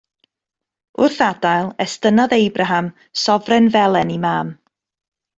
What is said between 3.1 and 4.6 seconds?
sofren felen i mam.